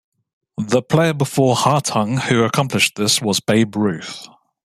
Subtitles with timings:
[0.57, 4.27] The player before Hartung who accomplished this was Babe Ruth.